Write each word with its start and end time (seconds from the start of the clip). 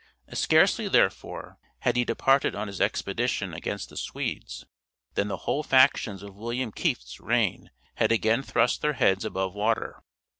Scarcely, 0.33 0.87
therefore, 0.87 1.59
had 1.81 1.95
he 1.95 2.03
departed 2.03 2.55
on 2.55 2.65
his 2.67 2.81
expedition 2.81 3.53
against 3.53 3.89
the 3.89 3.95
Swedes, 3.97 4.65
than 5.13 5.27
the 5.27 5.37
whole 5.45 5.61
factions 5.61 6.23
of 6.23 6.35
William 6.37 6.71
Kieft's 6.71 7.19
reign 7.19 7.69
had 7.97 8.11
again 8.11 8.41
thrust 8.41 8.81
their 8.81 8.93
heads 8.93 9.25
above 9.25 9.53
water. 9.53 10.01